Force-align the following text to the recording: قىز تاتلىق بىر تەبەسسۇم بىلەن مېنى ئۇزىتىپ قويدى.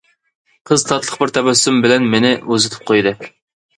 قىز 0.69 0.85
تاتلىق 0.91 1.21
بىر 1.25 1.33
تەبەسسۇم 1.37 1.77
بىلەن 1.85 2.09
مېنى 2.15 2.33
ئۇزىتىپ 2.41 2.89
قويدى. 2.93 3.17